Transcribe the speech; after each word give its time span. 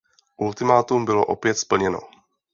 Ultimátum 0.37 1.05
bylo 1.05 1.25
opět 1.25 1.57
splněno. 1.57 1.99